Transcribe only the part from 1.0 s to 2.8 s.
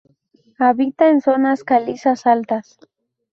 en zonas calizas altas.